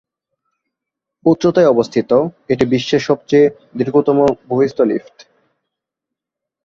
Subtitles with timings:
[1.25, 2.11] উচ্চতায় অবস্থিত,
[2.49, 3.45] এটি বিশ্বের সবচেয়ে
[3.77, 4.17] দীর্ঘতম
[4.49, 5.15] বহিঃস্থ লিফট।